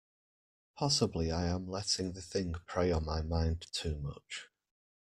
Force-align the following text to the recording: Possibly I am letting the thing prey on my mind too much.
Possibly 0.79 1.31
I 1.31 1.45
am 1.45 1.67
letting 1.69 2.13
the 2.13 2.23
thing 2.23 2.55
prey 2.65 2.91
on 2.91 3.05
my 3.05 3.21
mind 3.21 3.67
too 3.71 3.99
much. 3.99 4.47